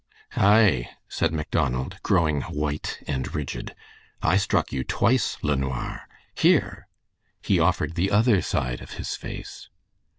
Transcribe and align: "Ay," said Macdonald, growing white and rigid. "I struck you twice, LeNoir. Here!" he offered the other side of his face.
"Ay," 0.35 0.89
said 1.07 1.31
Macdonald, 1.31 1.99
growing 2.01 2.41
white 2.41 3.03
and 3.05 3.35
rigid. 3.35 3.75
"I 4.23 4.35
struck 4.37 4.73
you 4.73 4.83
twice, 4.83 5.37
LeNoir. 5.43 6.07
Here!" 6.33 6.87
he 7.43 7.59
offered 7.59 7.93
the 7.93 8.09
other 8.09 8.41
side 8.41 8.81
of 8.81 8.93
his 8.93 9.15
face. 9.15 9.69